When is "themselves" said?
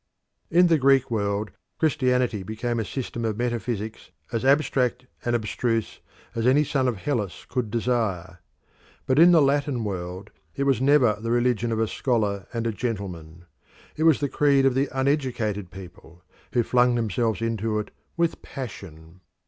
16.95-17.39